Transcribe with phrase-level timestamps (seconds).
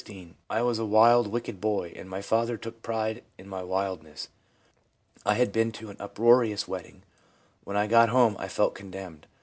[0.49, 4.29] I was a wild, wicked boy, and my father took pride in my wildness.
[5.27, 7.03] I had been to an uproarious wedding.
[7.65, 9.27] When I got home I felt condemned.